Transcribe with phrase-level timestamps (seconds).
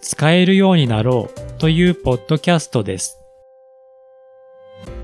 [0.00, 3.20] 使えるようになろうというポッドキャストです。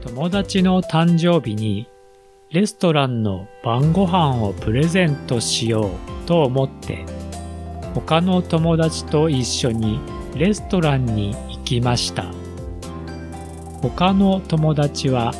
[0.00, 1.86] 友達の誕生日に
[2.50, 7.04] レストランの晩ご飯をプレゼントしようと思って
[7.94, 10.00] 他の友達と一緒に
[10.34, 12.24] レストランに行きました。
[13.82, 15.34] 他の友達は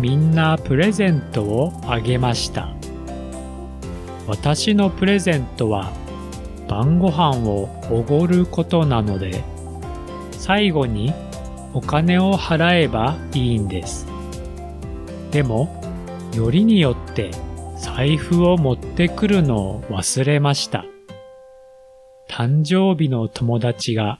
[0.00, 2.74] みんなプレゼントをあげました。
[4.26, 5.92] 私のプレゼントは
[6.68, 9.44] 晩ご飯をおごることなので、
[10.32, 11.12] 最後に
[11.74, 14.06] お金を払えばいいんです。
[15.30, 15.82] でも、
[16.34, 17.30] よりによって
[17.78, 20.84] 財布を持ってくるのを忘れました。
[22.28, 24.18] 誕生日の友達が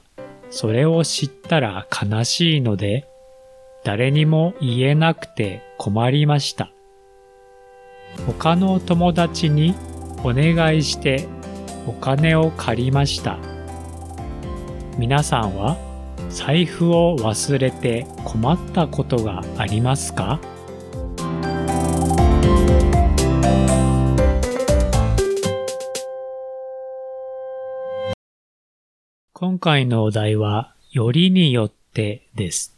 [0.51, 3.09] それを知ったら悲しいので、
[3.85, 6.71] 誰にも言えなくて困りました。
[8.27, 9.75] 他の友達に
[10.25, 11.29] お願いして
[11.87, 13.39] お金を借りました。
[14.99, 15.77] 皆さんは
[16.31, 20.41] 財布を忘れて困ったことがありますか？
[29.33, 32.75] 今回のお題は、よりによってです。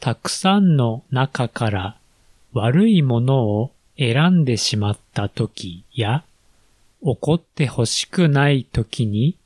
[0.00, 1.96] たくさんの中から
[2.54, 6.24] 悪いものを選んでしまった時や、
[7.00, 9.36] 怒ってほしくない時に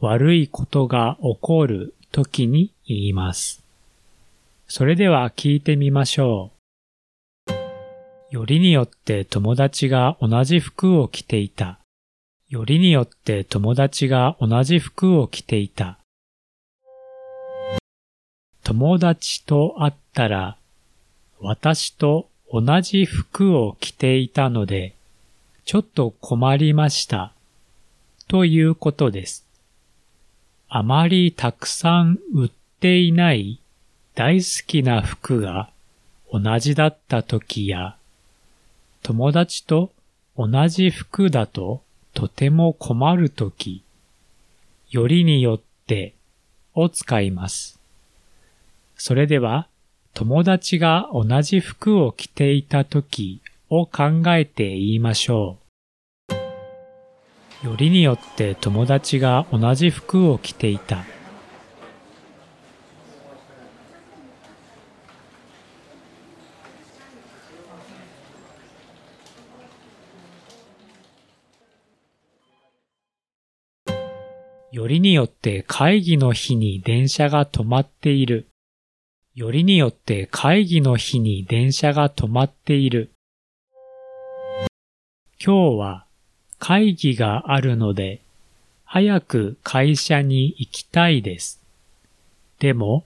[0.00, 3.62] 悪いことが起こる時に言います。
[4.66, 7.52] それでは聞いてみましょう。
[8.30, 11.78] よりによって友達が同じ服を着ていた。
[12.48, 15.98] よりによって友達が同じ服を着ていた。
[18.62, 20.56] 友達と会ったら
[21.40, 24.94] 私と同じ服を着ていたので
[25.68, 27.34] ちょっと困りました。
[28.26, 29.44] ということです。
[30.66, 33.60] あまりたくさん売っていない
[34.14, 35.68] 大好きな服が
[36.32, 37.96] 同じだった時や、
[39.02, 39.92] 友達と
[40.38, 41.82] 同じ服だと
[42.14, 43.82] とても困る時、
[44.90, 46.14] よりによって
[46.74, 47.78] を使います。
[48.96, 49.68] それでは、
[50.14, 55.68] 友達が同じ服を着ていた時を考えて言いましょう。
[57.66, 61.04] よりによって友達が同じ服を着ていた。
[74.70, 78.46] よりによって会議の日に電車が止まっている。
[79.34, 83.10] よりによって会議の日に電車が止まっている。
[85.40, 86.04] 今日は
[86.58, 88.20] 会議があるので、
[88.84, 91.62] 早く会社に行きたいです。
[92.58, 93.04] でも、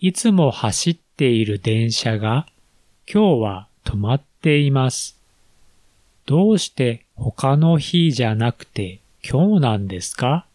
[0.00, 2.46] いつも走っている電車が
[3.06, 5.18] 今日は止まっています。
[6.24, 10.46] どうして他の日じゃなくて今日なんですか？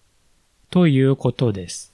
[0.72, 1.94] ということです。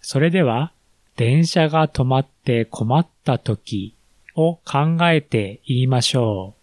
[0.00, 0.70] それでは、
[1.16, 3.94] 電車が止まって困った時
[4.36, 6.59] を考えて言いましょう。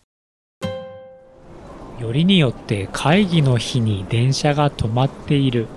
[1.99, 5.67] よりによって会議の日に電車が止まっている。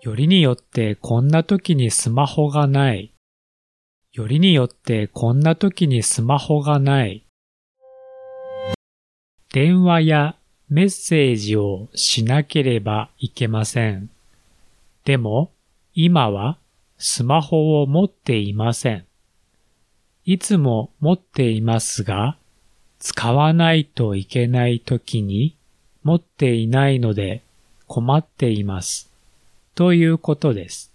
[0.00, 3.12] よりによってこんな時にスマホがない。
[4.12, 7.26] よりによってこんな時にスマホがない。
[9.52, 10.37] 電話や
[10.70, 14.10] メッセージをしなければいけません。
[15.04, 15.50] でも、
[15.94, 16.58] 今は
[16.98, 19.06] スマホを持っていません。
[20.26, 22.36] いつも持っていますが、
[22.98, 25.56] 使わないといけない時に
[26.02, 27.42] 持っていないので
[27.86, 29.10] 困っています。
[29.74, 30.92] ということです。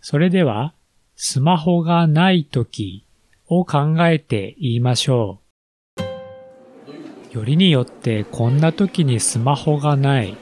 [0.00, 0.72] それでは、
[1.14, 3.04] スマホがない時
[3.46, 5.45] を考えて言いましょう。
[7.36, 10.34] よりによってこんな時にスマホがない。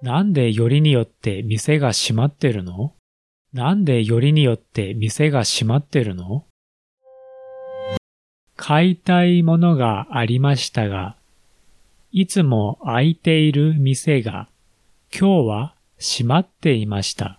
[0.00, 2.94] なんでよりによって店が閉まってるの？
[3.52, 6.46] なんでよりによって店が閉まってるの？
[8.56, 11.16] 買いたいものがありましたが
[12.18, 14.48] いつも開いている店が
[15.12, 17.38] 今日は閉まっていました。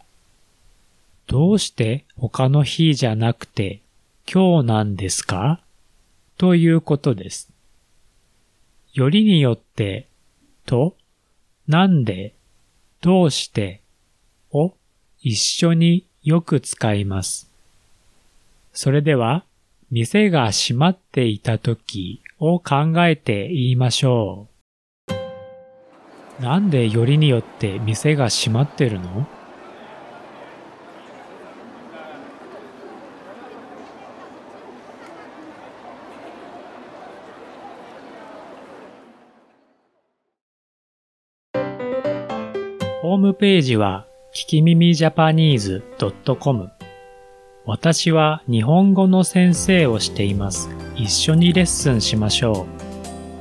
[1.25, 3.81] どうして他の日じゃなくて
[4.31, 5.62] 今日なんですか？
[6.38, 7.50] ということです。
[8.94, 10.06] よりによって
[10.68, 10.95] と
[11.68, 12.35] なんで
[13.01, 13.81] どうして
[14.51, 14.75] を
[15.23, 17.50] 一緒によく使います。
[18.73, 19.44] それでは
[19.89, 24.56] 店が閉まっていた時を考えて言いましょう。
[26.39, 29.28] なんでよりによって店が閉まってるの？
[43.01, 44.06] ホームページは、
[44.36, 45.81] 聞き耳ジャパニーズ
[46.40, 46.69] .com
[47.66, 50.69] 私は日本語の先生をしています。
[50.95, 52.68] 一緒にレッスンしましょ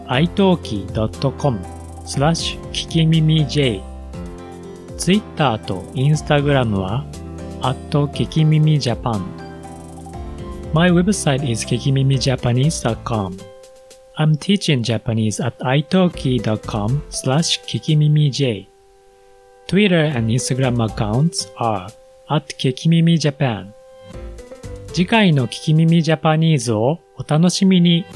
[0.06, 0.08] う。
[0.08, 1.75] italki.com
[2.06, 3.82] スラッシュ聞き耳 J
[4.96, 7.04] Twitter と Instagram は
[7.62, 9.20] at 聞き耳 Japan
[10.72, 13.36] My website is kikimimijapanese.com
[14.16, 18.68] I'm teaching Japanese at italki.com slash kikimimij
[19.66, 21.88] Twitter and Instagram accounts are
[22.28, 23.72] at kikimimijapan
[24.92, 28.06] 次回の聞き耳ジャパニーズをお楽しみに。